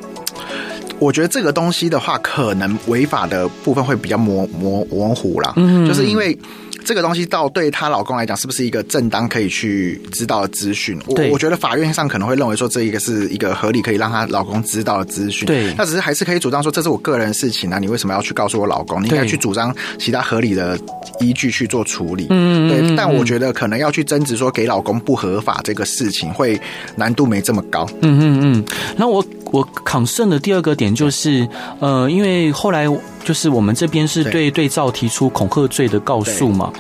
[1.02, 6.38] 我觉得这个东西的话，可能违法的部分会比较模模模糊啦，嗯，就是因为。
[6.84, 11.00] 这个东西到对她老公来讲，是不是一个正当可以去知道的资讯？
[11.08, 15.46] 我对我觉得法院上可能会认为说，这一个是一个合理可以让她老公知道的资讯。
[15.46, 19.02] 对，那只是还是可以主张说，这是我个人的事情啊，你为什么要去告诉我老公？
[19.02, 20.78] 你应该去主张其他合理的
[21.20, 22.28] 依据去做处理。
[22.30, 22.96] 嗯，对。
[22.96, 26.60] 但我觉得可能要去争执说给老公不合法这个事情，会
[26.96, 27.88] 难度没这么高。
[28.02, 28.66] 嗯嗯嗯。
[28.98, 31.48] 那我我 concern 的第二个点就是，
[31.80, 32.88] 呃，因为后来。
[33.24, 34.52] 就是我们这边是对。
[34.52, 36.72] 对照提出恐吓罪的告诉嘛，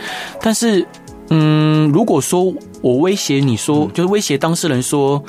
[0.41, 0.85] 但是，
[1.29, 5.23] 嗯，如果说我威胁你说，就是威胁当事人说，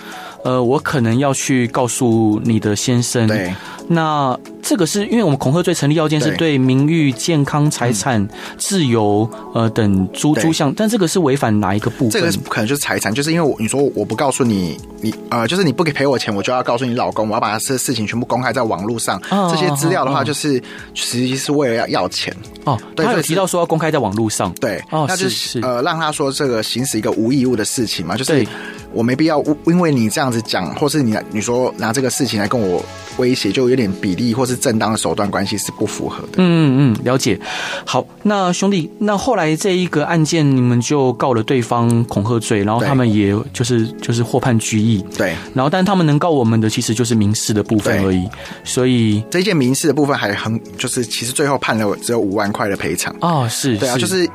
[0.44, 3.54] 呃，我可能要去告诉你的先生，对，
[3.88, 4.38] 那。
[4.64, 8.26] 这个是因为我们恐吓罪成立要件是对名誉、健康、财产、
[8.56, 12.10] 自由呃等诸诸项，但这个是违反哪一个部分？
[12.10, 19.20] 这个可能就是财产，就是因为我你说我不告诉你，你呃就是你不给赔我钱，我就要告诉你老公，我要把这事情全部公开在网络上。
[19.50, 20.62] 这些资料的话，就是
[20.94, 22.80] 实际是为了要要钱哦。
[22.94, 28.46] 对，他有提到说要公开在网络上，对，哦那就是呃让他说这个行使一个无义务的事情嘛，就是
[28.94, 32.82] 我没必要因为你这样子讲，或是你你说拿这个事情来跟我
[33.18, 34.52] 威胁，就有点比例或是。
[34.62, 36.34] 正当的手段关系是不符合的。
[36.36, 37.36] 嗯嗯，了解。
[37.84, 45.04] 好，那兄弟，那后来这一个案件，你们就告了对方恐吓罪，然后他们也就是就是获判拘役。
[45.18, 45.34] 对。
[45.52, 48.28] 然后，但他们能告我们的其实就是民事的部分而已。
[48.62, 53.12] 所以这件民事的部分还很就是，其实最后判了只有五万块的赔偿。
[53.20, 53.76] 哦，是。
[53.78, 54.28] 对啊，就是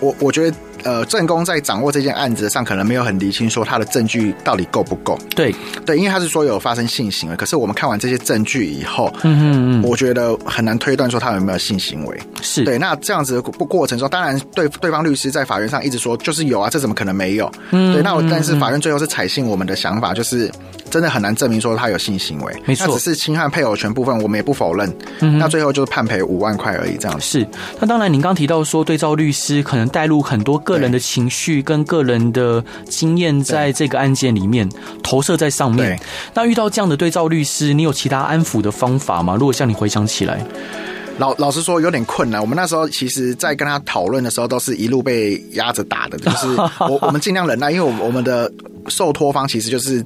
[0.00, 0.56] 我我觉得。
[0.84, 5.18] 呃，正宫在掌握这件案子上，可能没有很厘清说他的证据到底够不够。
[5.34, 12.20] 对对，因为他是说有发生性行为，可是我们看完这些证据以后，嗯嗯嗯，我觉得很难推断说他有没有性行为。
[12.42, 17.50] 是对，那这样子的过过程中，当然对对方律师在法院上一直说就是有啊，这怎么可能没有？
[17.70, 20.50] 嗯，对，那我但是法院最后是采信我们的想法，就是
[20.90, 22.62] 真的很难证明说他有性行为。
[22.64, 24.90] 没错，那只是侵害配偶权部分，我们也不否认。
[25.20, 27.24] 嗯，那最后就是判赔五万块而已，这样子。
[27.24, 27.46] 是，
[27.78, 34.68] 那当然，您刚提到说对照律师可能带入很多个人的情绪跟个人的经验，在这个案件里面
[35.02, 35.98] 投射在上面。
[36.32, 39.34] 那遇到这样的对照律师，你有其他安抚的方法吗？
[39.34, 40.44] 如果像你回想起来，
[41.18, 42.40] 老老实说有点困难。
[42.40, 46.46] 我们那时候其实，在跟他讨论的时候，都是一路被压着打的，就是
[46.88, 48.50] 我我们尽量忍耐，因为我们我们的
[48.88, 50.04] 受托方其实就是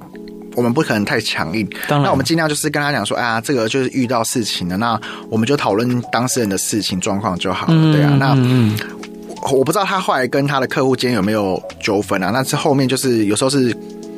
[0.56, 1.68] 我们不可能太强硬。
[1.86, 4.98] 当然，那我们尽量就是跟他讲说，哎呀，这个就是遇到事情了，那
[5.28, 7.92] 我们就讨论当事人的事情状况就好了。
[7.92, 8.76] 对啊，那嗯。
[9.52, 12.30] 我不知道他后来跟他的客户间有没有纠纷啊？
[12.30, 13.76] 那是后面就是有时候是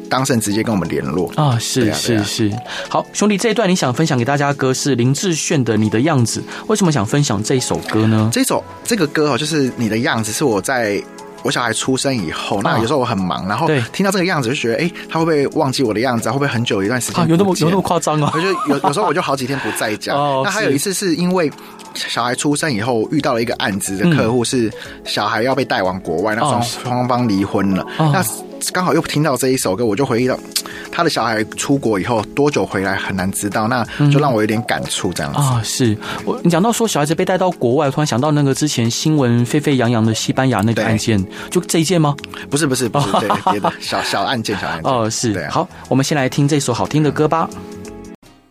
[0.09, 2.53] 当事人直接跟我们联络啊，是是是。
[2.89, 8.31] 好，兄弟，这一段你想分享给大家的歌是林志炫的《你的样子》，为什么想分享这一首歌呢？
[8.33, 11.03] 这首这个歌哦，就是《你的样子》，是我在
[11.43, 16.29] 我小孩出生以后，那有时候我很忙，然后听到这个样子就觉得，哎，他会不会忘记我的样子？
[16.31, 17.27] 会不会很久一段时间？
[17.29, 18.31] 有那么有那么夸张啊？
[18.33, 20.15] 我就有有时候我就好几天不在家。
[20.45, 21.51] 那还有一次是因为。
[21.97, 24.71] 小孩出生以后遇到了一个案子的客户，是
[25.05, 27.87] 小孩要被带往国外，那双双方离婚了。
[27.99, 28.25] 那
[28.73, 30.39] 刚好又听到这一首歌，我就回忆到。
[30.91, 35.61] 他的小孩出国以后多久回来很难知道，那就让我有点感触这样子啊。
[35.63, 42.17] 是我你讲到说小孩子被带到国外，突然想到那个之前新闻沸沸扬扬的西班牙那个案件，就这一件吗？
[42.49, 45.47] 不是不是不是，对，别的 小小案件小案件哦，是对。
[45.49, 47.49] 好，我们先来听这首好听的歌吧。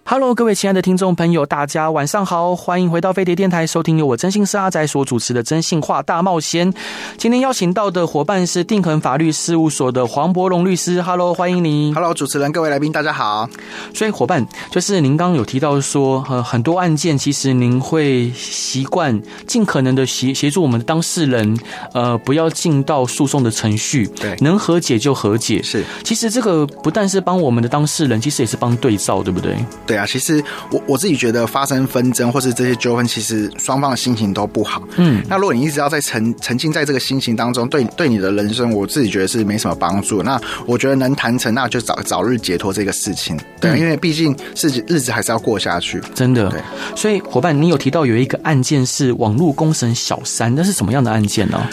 [0.07, 6.71] Hello，各位亲爱的听众朋友，大家晚上好，欢迎回到飞碟电台，收听由我真心社阿仔所主持的《真心话大冒险》。
[7.17, 11.01] 今天邀请到的伙伴是定恒法律事务所的黄柏龙律师。
[11.01, 11.91] Hello，欢迎你。
[11.95, 13.49] Hello，主持人，各位来宾，大家好。
[13.95, 21.57] 所以伙伴，就是您刚刚有提到说，呃，很多案件其实您会习惯尽可能的协协助我们的当事人，
[21.93, 25.63] 呃，不要进到诉讼的程序，对，能和解就和解。
[25.63, 29.57] 是，其实这个不但是帮我们的当事人，其实也是帮对照，对不对？
[29.87, 29.94] 对。
[29.95, 34.83] 对啊，其实我我自己觉得发生纷争或是这些纠纷，其实双方的心情都不好。
[34.97, 40.21] 嗯，那如果你一直要在沉沉浸在这个心情当中，对对你的人生，我自己觉得是没什么帮助。
[40.21, 43.39] 那我觉得能谈成，那就早早日解脱这个事情。
[43.61, 46.01] 对，嗯、因为毕竟日子日子还是要过下去。
[46.13, 46.49] 真的。
[46.49, 46.59] 对。
[46.93, 51.65] 所以伙伴，你有提到有一个案件是网络工程小三，那是什么样的案件呢？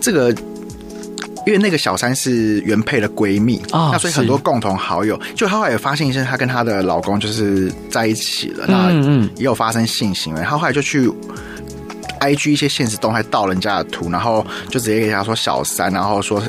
[0.00, 0.34] 这个。
[1.46, 11.10] 因为那个小三是原配的闺蜜啊，那所以很多共同好友，就她后来也发现一些，她跟她的老公就是在一起了，那嗯也有发生性行为，她后来就去
[12.20, 16.42] IG 一些现实动态盗人家的图，然后就直接给她说小三，然后说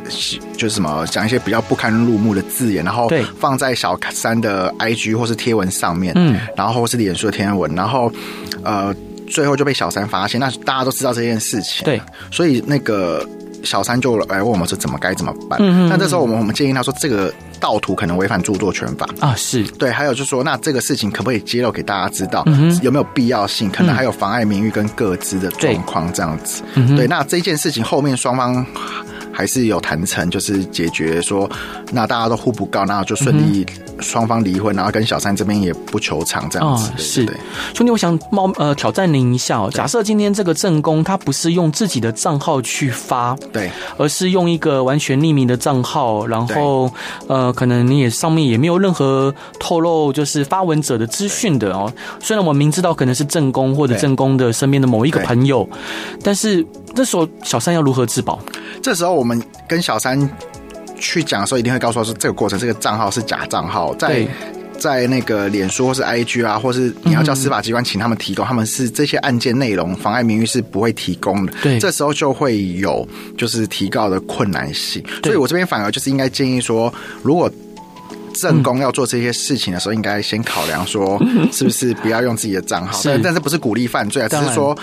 [0.57, 8.11] 就是什么讲一些比较不堪入目的字眼，然后放在小三的 IG 或是贴文上面，嗯，然后或是脸书的贴文，然后
[8.63, 8.93] 呃
[9.29, 13.25] 最后就被小三发现，那大家都知道这件事情，对，所以那个。
[13.63, 15.59] 小三就来问我们说怎么该怎么办？
[15.61, 19.89] 嗯，那这时候我们我们建议他说，这个盗图可能违反著作权法啊，是对。
[19.91, 22.43] 还有就是说，那这个事情可不可以揭露给大家知道？
[22.47, 23.69] 嗯，有没有必要性？
[23.69, 26.63] 可能还有妨碍名誉跟各自的状况这样子。
[26.75, 27.07] 嗯，对。
[27.07, 28.65] 那这件事情后面双方
[29.31, 31.49] 还是有谈成，就是解决说，
[31.91, 33.65] 那大家都互不告，那就顺利。
[33.99, 36.89] 双方离婚，然后跟小三这边也不求偿，这样子。
[36.89, 37.37] 哦、是对，
[37.75, 39.69] 兄弟，我想冒呃挑战您一下哦。
[39.71, 46.91] 假设今天这个正宫他不是用自己的账号去发，对，而是用一个完全匿名的账号，然后
[47.27, 51.93] 呃，可能你也上面也没有任何透露就是发文者的资讯的哦。
[52.19, 55.69] 虽然我们明知道可能是正宫或者正宫的身边的某一个朋友，
[56.23, 56.65] 但是
[56.95, 58.39] 这时候小三要如何自保？
[58.81, 60.29] 这时候我们跟小三。
[61.03, 64.23] 去讲的时候，一定会告诉他说，这个过程，这个账号是假账号，在
[64.77, 71.53] 在那个脸书或是 IG 啊，或是你要叫司法机关请他们提供，他们是这些案件内容妨碍名誉是不会提供的。
[71.63, 75.03] 对，这时候就会有就是提告的困难性。
[75.23, 77.51] 所以我这边反而就是应该建议说，如果
[78.35, 81.19] 正宫要做这些事情的时候，应该先考量说，
[81.51, 83.01] 是不是不要用自己的账号？
[83.03, 84.29] 但但是不是鼓励犯罪啊？
[84.29, 84.77] 只是说。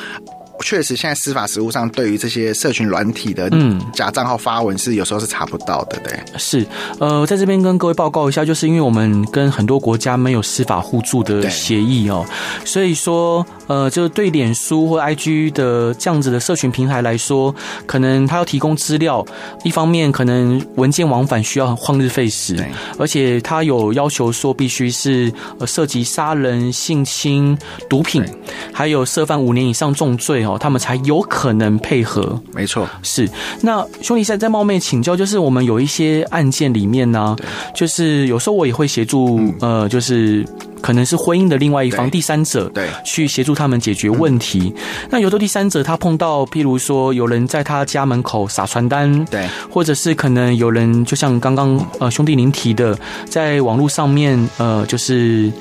[0.62, 3.80] 确实，现在司法实务上对于这些社群软体的嗯。
[3.92, 6.18] 假账号发文是有时候是查不到的，对。
[6.36, 6.66] 是，
[7.00, 12.24] 呃，在这边跟各位报告一下，就是因为我们跟很多国家没有司法互助的协议哦，
[12.64, 17.54] 所以说，呃，就是对脸书或 IG 的这样子的社群平台来说，
[17.86, 19.24] 可能他要提供资料，
[19.64, 22.66] 一方面可能文件往返需要很旷日费时，对，
[22.98, 27.56] 而且他有要求说必须是呃涉及杀人、性侵、
[27.88, 28.24] 毒品，
[28.72, 30.44] 还有涉犯五年以上重罪。
[30.48, 32.40] 哦，他们才有可能配合。
[32.52, 33.28] 没错，是。
[33.60, 37.36] 那兄弟现在冒昧请教，就是我们有一些案件里面呢，
[37.74, 40.44] 就是有时候我也会协助，嗯、呃，就是
[40.80, 44.72] 可能是婚姻的另外一方第三者，对，去协助他们解决问题。
[44.74, 55.52] 嗯、那有的第三者他碰到，譬如说有人在他家门口撒传单，对，或者是可能有人就像刚刚呃兄弟您提的，在网络上面呃就是。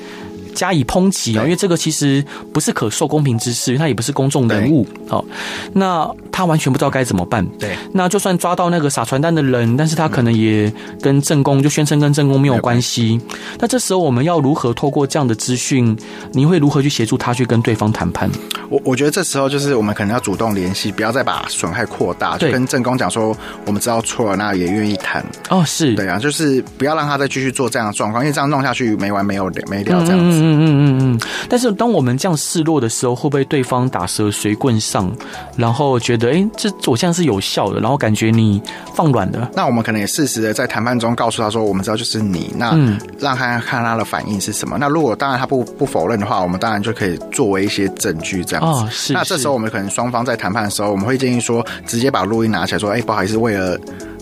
[0.54, 4.86] 加以抨击啊，因为这个其实不是可受公平之事，因为他也不是公众人物。
[5.08, 5.24] 好，
[5.72, 7.46] 那他完全不知道该怎么办。
[7.58, 13.20] 对，那就算抓到那个撒传单的人，但是他可能也跟正宫就宣称跟正宫没有关系。
[13.58, 15.96] 那这时候我们要如何透过这样的资讯？
[16.32, 18.30] 你会如何去协助他去跟对方谈判？
[18.68, 25.24] 我我觉得这时候就是我们可能要主动联系，不要再把损害扩大，就跟正宫讲说我们知道错了，那也愿意谈。
[25.48, 30.37] 哦，是对啊，就是不要让他再继续做这样的状况，因为这样弄下去没完没有没了这样子。
[30.37, 35.10] 嗯嗯嗯嗯嗯，但是当我们这样示弱的时候，会不会对方打蛇随棍上，
[35.56, 38.60] 然后觉得哎、欸，这我这样是有效的，然后感觉你
[38.94, 39.50] 放软了？
[39.54, 42.70] 那我们可能也适时的在谈判中告诉他说，我们知道就是你，那
[43.18, 44.76] 让他看他的反应是什么。
[44.78, 48.84] 那如果当然他不不否认的话，我们当然就可以作为一些证据这样子。
[48.84, 49.12] 哦，是。
[49.12, 53.78] 那这时候我们可能双方在谈判的时候，我们会建议说，直接把录音拿起来说，哎、欸，不好意思，为了。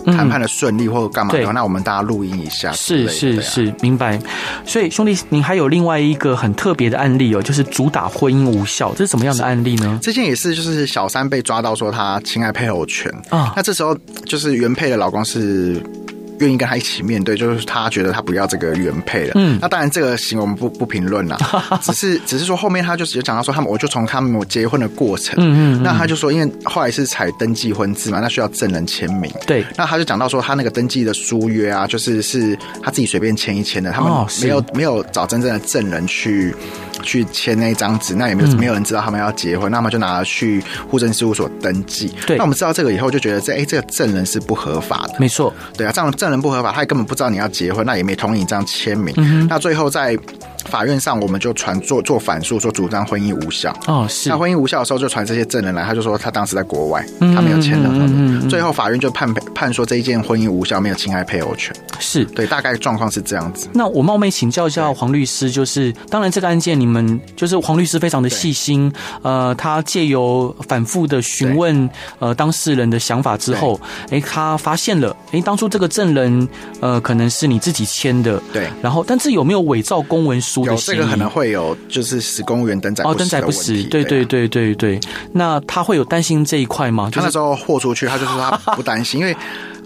[0.07, 2.71] 谈判的顺利或者干嘛的话，那我们大家录音一下。
[2.71, 4.17] 是是是，明白。
[4.65, 9.99] 所以兄弟，你还有另外一个很特别的案例哦，就是主打婚姻无效，这是什么样的案例呢？
[10.01, 13.53] 这件也是，就是小三被抓到说他侵害配偶权啊。
[13.55, 15.81] 那这时候就是原配的老公是
[16.39, 19.31] 愿意跟他一起面对，就是他觉得他不要这个原配了。
[19.35, 21.37] 嗯，那当然这个行为我们不不评论啦，
[21.81, 36.55] 只是只是说后面他就直接讲到说他们，我就从他们结婚的过程，嗯嗯，那他就说，因为后来是采登记婚字嘛，那需要证人签名，对，那他就讲到说他那个登记的书约啊，就是是他自己随便签一签的，他们没有、哦、没有找真正的证人去
[37.03, 42.13] 去签那一张纸，那也没有、嗯、没有人知道他们要结婚，那么就拿去户政事务所登记。
[42.25, 50.17] 对，那我们知道这个以后就觉得这哎、欸、这个证人是不合法的，没错，对啊，这样证人不合法，他也根本不知道你要结婚，那也没同意你这样签名，嗯、那最后在。
[50.67, 53.75] 法院上，我们就传做做反诉，说主张婚姻无效。
[53.87, 54.29] 哦，是。
[54.29, 58.07] 那婚姻无效的时候，就传这些证人来，他就说他当时在国外，嗯、他没有签到他们。
[58.07, 61.75] 嗯嗯、最后法院就判判说这一件婚姻无效，没有侵害配偶权。
[61.99, 63.67] 是对，大概状况是这样子。
[63.73, 73.79] 那我冒昧请教一下黄律师，就是当然这个案件你们就是黄律师非常的细心，呃，他借由反复的询问呃当事人的想法之后，
[74.11, 76.47] 哎，他发现了，哎，当初这个证人
[76.81, 78.67] 呃可能是你自己签的，对。
[78.81, 80.56] 然后，但是有没有伪造公文书？
[80.65, 84.99] 有这个可能会有，就是使公务员登载哦，登载不实，对对对对对。
[85.33, 87.09] 那他会有担心这一块吗？
[87.11, 89.35] 他那时候豁出去，他就说他不担心，因为。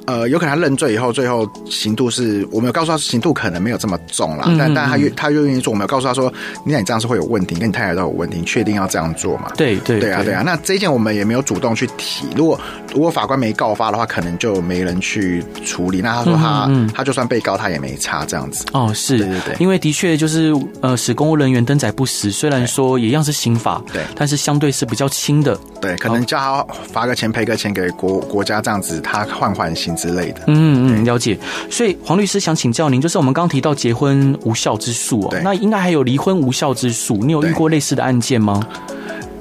[0.07, 4.45] 呃，有可能他认罪以后，最后刑度是我们有告诉他，刑度可能没有这么重啦。
[4.47, 6.31] 嗯、但但他愿他愿意做，我们有告诉他说，
[6.65, 9.51] 你看你这样是会有问题，跟你太太都有问题，你确定要这样做吗？
[9.55, 10.41] 对对对啊对啊。
[10.45, 12.25] 那这一件我们也没有主动去提。
[12.35, 12.59] 如果
[12.93, 16.01] 如果法官没告发的话，可能就没人去处理。
[16.01, 18.65] 那他说他、嗯、他就算被告，他也没差这样子。
[18.73, 19.55] 哦，是，对对对。
[19.59, 25.57] 因为的确就是呃，使公务人员登载不实，虽然说一样是刑法，对，但是相对是比较轻的。
[25.79, 30.41] 对，可能叫他罚个钱赔个钱给国国家这样子，他换换刑之类的。
[30.47, 30.71] 嗯。
[30.71, 31.37] 嗯嗯，了解。
[31.69, 38.65] 所以黄律师想请教您，就是我们刚刚提到结婚无效之诉哦，那应该还有离婚无效之诉，你有遇过类似的案件吗？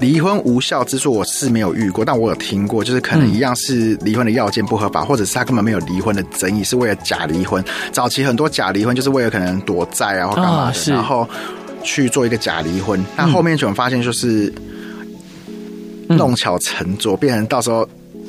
[0.01, 7.63] 离婚无效之诉我是没有遇过，但我有听过，就是可能一样是离婚的要件不合法，嗯、或者是他根本没有离婚的争议，是为了假离婚。
[7.93, 11.29] 早期很多假离婚就是为了可能躲债啊或干嘛的，啊、然后
[11.83, 13.05] 去做一个假离婚。
[13.15, 14.53] 那后面就发现就是
[16.09, 17.87] 弄巧成拙，变成到时候。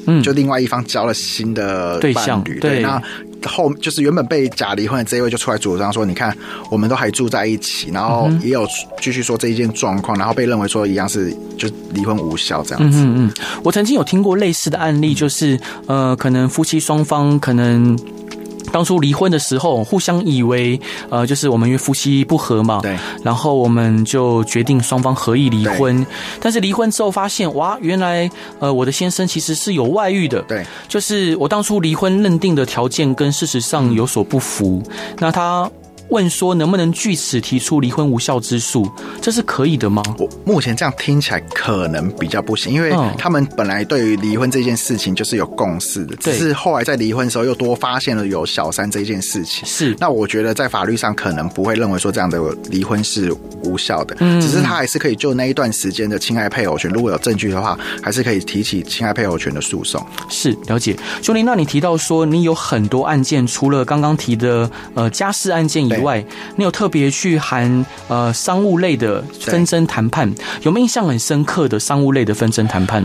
[0.08, 3.02] 嗯，就另外一方交了新的伴侣，对象，对，那
[3.50, 6.36] 后就是原本被假离婚的这一位就出来主张说，你看
[6.70, 8.68] 我们都还住在一起，然后也有
[9.00, 13.00] 继续说这一件状况，然后被认为说一样是就离婚无效这样子。
[13.00, 13.34] 嗯嗯，
[13.64, 17.98] 我曾经有听过类似的案例，就是呃，可能夫妻双方可能。
[18.72, 20.80] 当初离婚的时候，互相以为，
[21.10, 26.06] 呃，就是我们因为夫妻不和嘛，对，然后我们就决定双方合意离婚。
[26.40, 28.30] 但是离婚之后发现，哇，原来，
[28.60, 34.82] 呃，我的先生其实是有外遇的，对，就是我当初离婚认定的条件跟事实上有所不符，
[35.20, 35.70] 那他。
[36.12, 38.90] 问说能不能据此提出离婚无效之诉，
[39.22, 40.04] 这是可以的吗？
[40.20, 49.66] 我目前这样听起来可能比较不行，因为他们本来对于离婚这件事情就是有共识的，只是后来在离婚的时候又多发现了有小三这件事情。
[49.66, 60.06] 是，那我觉得在法律上可能不会认为说这样的离婚是无效的，嗯，只是他还是可以就那一段时间的侵害配偶权，如果有证据的话，还是可以提起侵害配偶权的诉讼。
[60.30, 60.96] 是，了解。
[61.22, 66.24] 兄弟，那你提到说你有很多案件，除了刚刚提的呃家事案件以外。
[66.56, 70.32] 你有特别去谈呃商务类的纷争谈判，
[70.64, 73.04] 有没有印象很深刻的商务类的纷争谈判？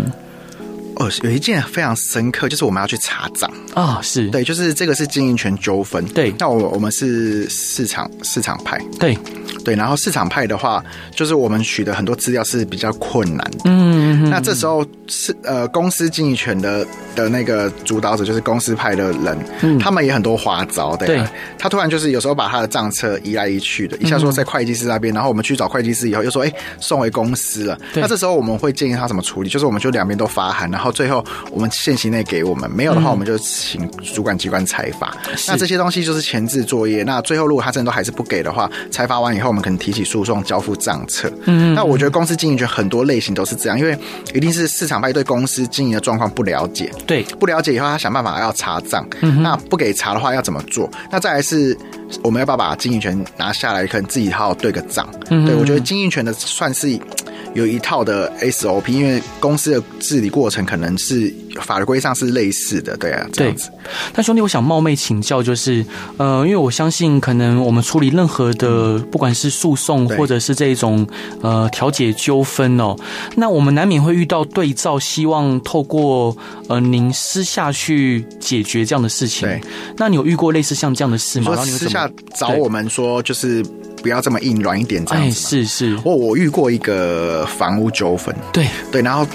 [0.98, 6.34] 哦，有一件非常深刻，就是我们要去查账啊，是对，就是这个是经营权纠纷，对。
[6.38, 9.14] 那我我们是市场市场派，对
[9.62, 9.76] 对。
[9.76, 10.82] 然后市场派的话，
[11.14, 13.95] 就是我们取得很多资料是比较困难的，嗯。
[14.28, 21.22] 那这时候是呃公司经营权的的那个主导者，就是公司派的人，嗯，他们也很多花招，对。
[21.56, 27.78] 他突然就是有时候把他的账册移来移去的，一下说在会计师那边，然后我们去找会计师以后又说，哎，送回公司了。
[27.94, 30.92] 那这时候我们会建议他怎么处理，就是我们就两边都发函，然后。
[30.96, 35.14] 最后，我们限期内给我们没有的话，我们就请主管机关裁罚。
[35.28, 37.02] 嗯、那这些东西就是前置作业。
[37.02, 41.30] 那最后，如果他真的都还是不给的话，裁罚完以后，我们可能提起诉讼，交付账册。
[41.44, 43.94] 嗯，那我觉得公司经营权很多类型都是这样，因为
[44.34, 46.90] 一定是市场派对公司经营的状况不了解。
[47.06, 49.06] 对，不了解以后，他想办法要查账。
[49.20, 50.90] 嗯，那不给查的话，要怎么做？
[51.10, 51.76] 那再来是，
[52.22, 55.08] 我们要不要把经营权拿下来，可能自己好好对个账。
[55.30, 56.98] 嗯，对，我觉得经营权的算是。
[57.54, 61.32] 有一套的 SOP，因为公司的治理过程可能是
[61.62, 63.70] 法律规上是类似的，对啊，这样子。
[64.12, 65.84] 但兄弟，我想冒昧请教，就是
[66.16, 71.06] 呃，因为我相信，可能我们处理任何的，不管是诉讼或者是这种
[71.42, 72.96] 呃调解纠纷哦，
[73.36, 76.36] 那我们难免会遇到对照，希望透过
[76.68, 79.48] 呃您私下去解决这样的事情。
[79.48, 79.60] 对，
[79.96, 81.52] 那你有遇过类似像这样的事吗？
[81.52, 83.64] 然后你私下找我们说，就是。
[84.02, 85.34] 不要这么硬，软一点这样子。
[85.34, 89.26] 是是，我我遇过一个房屋纠纷，对对，然后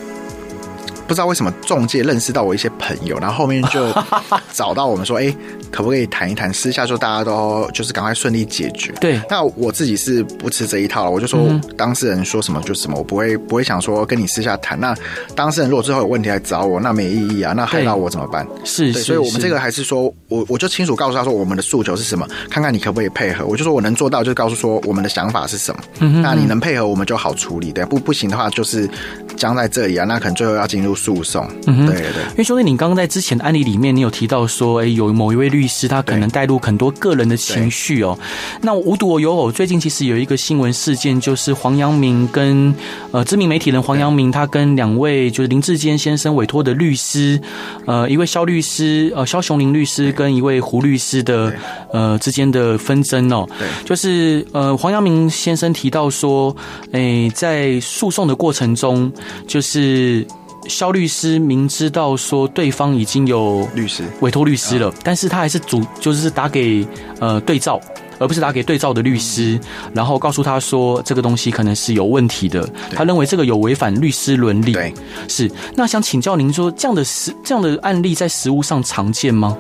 [1.08, 3.88] 不知道为什么中介认识到我一些朋友，然后后面就
[4.54, 5.38] 找到我们说，哎、欸，
[5.72, 6.52] 可不可以谈一谈？
[6.54, 8.92] 私下就大家都就是赶快顺利解决。
[9.00, 11.40] 对，那我自己是不吃这一套了，我就说
[11.78, 14.80] 当事人说什么就什么，我不会不会想说跟你私下谈。
[14.80, 14.96] 那
[15.36, 18.48] 当事人如果之后有问题来找我，那没意义啊，那害到我怎么办？
[18.64, 23.46] 是，对，所以我们这个还是说我我就清楚告诉他说我们的诉求是什么，看看你可不可以配合。
[23.46, 25.82] 我就说我能做到，就告诉说我们的想法是什么。
[26.00, 27.72] 嗯哼，那你能配合，我们就好处理。
[27.72, 28.90] 对，不不行的话，就是
[29.36, 31.50] 僵在这里啊，那可能最后要进入诉讼。
[31.66, 32.24] 嗯哼，对对对。
[32.32, 38.18] 因为兄弟，你刚刚在之前的案例里面，你有提到说，哎，有某一位律师他可能带入很多个人的情绪哦。
[38.62, 42.74] 那无独有偶，最近其实有一个新闻事件，就是黄阳明跟
[43.12, 47.42] 呃知名媒体人黄阳明，他跟两位就是林志坚先生委托的律师，
[47.88, 51.52] 呃，一位肖律师，呃，肖雄林律师跟一位胡律师的
[51.92, 53.48] 呃之间的纷争哦。
[53.58, 56.56] 对，就是呃黄阳明先生提到说，
[56.92, 59.12] 哎，在诉讼的过程中，
[59.48, 60.26] 就是。
[60.68, 66.86] 萧律师明知道说对方已经有律师委托律师了，但是他还是主就是打给
[67.20, 67.80] 呃对照，
[68.20, 69.60] 而不是打给对照的律师，
[69.94, 74.74] 然后告诉他说这个东西可能是有问题的，他认为这个有违反律师伦理。
[74.74, 74.94] 对，
[75.28, 75.52] 是。
[75.76, 79.58] 那想请教您说，这样的实这样的案例在实务上常见吗？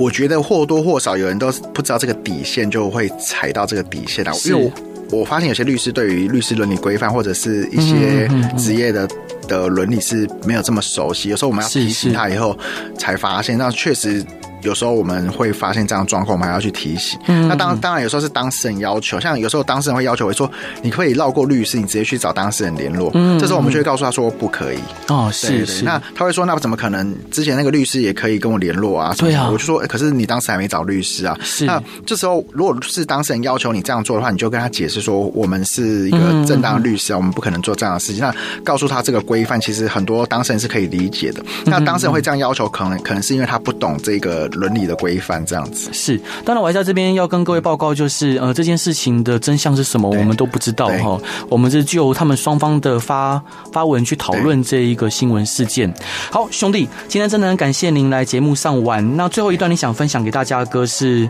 [0.00, 4.32] 我觉得或多或少有人都不知道这个底线，就会踩到这个底线了。
[4.44, 4.72] 因为
[5.10, 9.08] 我我发现有些律师对于律师伦理规范或者是一些职业的。
[9.48, 12.54] 的伦理是没有这么熟悉，有时候我们要提醒他以后
[12.98, 14.22] 才发现，那确实。
[14.62, 17.18] 有时候我们会发现这样的状况，我们还要去提醒。
[17.26, 20.50] 嗯、那当当然有时候是当事人要求，像有时候当事人会要求我说，
[20.82, 23.10] 你可以绕过律师，你直接去找当事人联络。
[23.14, 24.78] 嗯，这时候我们就会告诉他说不可以。
[25.08, 25.84] 哦，是是，是。
[25.84, 27.14] 那他会说，那怎么可能？
[27.30, 29.14] 之前那个律师也可以跟我联络啊？
[29.16, 29.48] 对啊。
[29.50, 31.38] 我就说，可是你当时还没找律师啊。
[31.42, 31.64] 是。
[31.64, 38.20] 那这时候如果是当事人要求你这样做的话，你就跟他解释说，我们是一个正当的律师啊，我们不可能做这样的事情。
[38.20, 38.34] 那
[38.64, 41.44] 告诉他这个规范，其实很多当事人是可以理解的。
[41.64, 45.44] 那当事人会这样要求，可能可能是因为他不懂这个伦理的规范。
[45.46, 51.18] 这样子是，当然我还在这边要跟各位报告，就是呃，这件事情的真相是什么，我们都不知道哈。
[51.48, 53.42] 我们是就他们双方的发
[53.72, 55.92] 发文去讨论这一个新闻事件。
[56.30, 59.16] 好，兄弟，今天真的很感谢您来节目上玩。
[59.16, 61.28] 那最后一段你想分享给大家的歌是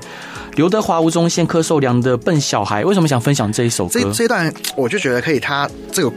[0.57, 4.01] 刘德华、吴宗宪、柯受良的《笨小孩》，为什么想分享这一首歌？
[4.01, 6.13] 这这段我就觉得可以，他这个。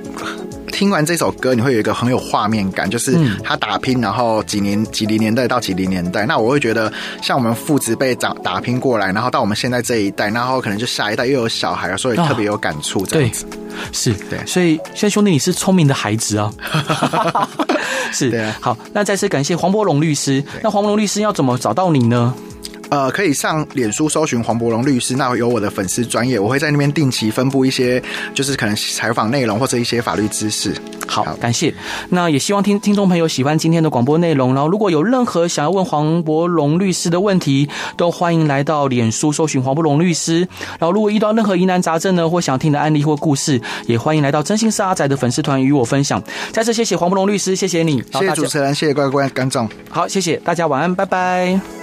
[0.71, 6.91] 听完这首歌，你会有一个很有画面感，就是他打拼，然后几年几零年代到几零年代，那我会觉得
[7.21, 13.05] 像我们父子辈长打拼过来，然后到我们现在这一代，然后可能就下一代又有小孩，所以特别有感触。
[13.05, 13.59] 这样子，对，
[13.91, 16.51] 是对，所以现在兄弟你是聪明的孩子啊，
[18.11, 18.57] 是，对啊。
[18.59, 20.43] 好，那再次感谢黄柏龙律师。
[20.63, 22.33] 那黄柏龙律师要怎么找到你呢？
[22.91, 30.75] 呃，可以上脸书搜寻黄伯龙律师，那有我的粉丝专业，我会在那边定期分布一些，就是可能采访内容或者一些法律知识。
[31.07, 31.73] 好，感谢。
[32.09, 40.39] 那也希望听听众朋友喜欢今天的广播内容，然后如果有任何想要问黄伯龙律师的问题，都欢迎来到脸书搜寻黄伯龙律师。
[40.77, 46.21] 然后如果遇到任何疑难杂症呢，或想听的案例或故事，也欢迎来到真心是阿仔的粉丝团与我分享。
[46.51, 49.69] 再次谢谢黄伯龙律师，谢谢你，谢谢主持人，谢谢各位观众。
[49.89, 51.81] 好，谢谢大家，晚安，拜拜。